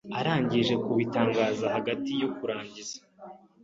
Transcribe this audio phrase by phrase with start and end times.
[0.19, 2.97] arangije kubitangaza Hagati yo kurangiza